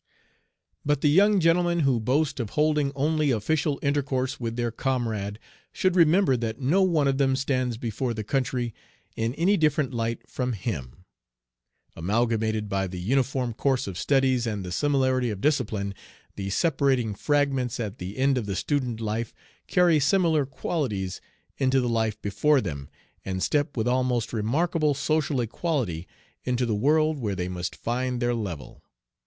"But 0.83 1.01
the 1.01 1.11
young 1.11 1.39
gentlemen 1.39 1.81
who 1.81 1.99
boast 1.99 2.39
of 2.39 2.49
holding 2.57 2.91
only 2.95 3.29
official 3.29 3.77
intercourse 3.83 4.39
with 4.39 4.55
their 4.55 4.71
comrade, 4.71 5.37
should 5.71 5.95
remember 5.95 6.35
that 6.37 6.59
no 6.59 6.81
one 6.81 7.07
of 7.07 7.19
them 7.19 7.35
stands 7.35 7.77
before 7.77 8.15
the 8.15 8.23
country 8.23 8.73
in 9.15 9.35
any 9.35 9.57
different 9.57 9.93
light 9.93 10.27
from 10.27 10.53
him.... 10.53 11.05
Amalgamated 11.95 12.67
by 12.67 12.87
the 12.87 12.99
uniform 12.99 13.53
course 13.53 13.85
of 13.85 13.95
studies 13.95 14.47
and 14.47 14.65
the 14.65 14.71
similarity 14.71 15.29
of 15.29 15.39
discipline, 15.39 15.93
the 16.35 16.49
separating 16.49 17.13
fragments 17.13 17.79
at 17.79 17.99
the 17.99 18.17
end 18.17 18.39
of 18.39 18.47
the 18.47 18.55
student 18.55 18.99
life 19.01 19.35
carry 19.67 19.99
similar 19.99 20.47
qualities 20.47 21.21
into 21.59 21.79
the 21.79 21.87
life 21.87 22.19
before 22.23 22.59
them, 22.59 22.89
and 23.23 23.43
step 23.43 23.77
with 23.77 23.87
almost 23.87 24.33
remarkable 24.33 24.95
social 24.95 25.39
equality 25.41 26.07
into 26.43 26.65
the 26.65 26.73
world 26.73 27.19
where 27.19 27.35
they 27.35 27.47
must 27.47 27.75
find 27.75 28.19
their 28.19 28.33
level." 28.33 28.81